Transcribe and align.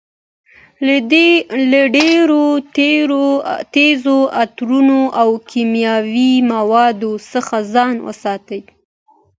له 1.73 1.79
ډېرو 1.95 2.43
تېزو 3.73 4.17
عطرو 4.41 5.01
او 5.21 5.29
کیمیاوي 5.49 6.31
موادو 6.51 7.11
څخه 7.31 7.55
ځان 7.73 7.95
وساتئ. 8.07 8.61